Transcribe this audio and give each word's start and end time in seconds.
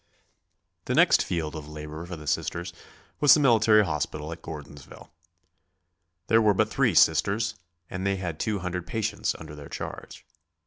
The 0.85 0.95
next 0.95 1.23
field 1.23 1.55
of 1.55 1.69
labor 1.69 2.07
for 2.07 2.15
the 2.15 2.25
Sisters 2.25 2.73
was 3.19 3.35
the 3.35 3.39
military 3.39 3.85
hospital 3.85 4.31
at 4.31 4.41
Gordonsville. 4.41 5.11
There 6.25 6.41
were 6.41 6.55
but 6.55 6.71
three 6.71 6.95
Sisters, 6.95 7.53
and 7.87 8.03
they 8.03 8.15
had 8.15 8.39
two 8.39 8.57
hundred 8.57 8.87
patients 8.87 9.35
under 9.37 9.53
their 9.53 9.69
charge. 9.69 10.25